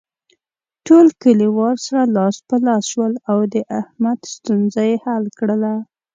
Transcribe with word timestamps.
ټول 0.85 1.05
کلیوال 1.23 1.75
سره 1.87 2.03
لاس 2.15 2.35
په 2.47 2.55
لاس 2.65 2.83
شول 2.91 3.13
او 3.31 3.37
د 3.53 3.55
احمد 3.79 4.19
ستونزه 4.35 4.81
یې 4.89 4.95
حل 5.05 5.25
کړله. 5.37 5.73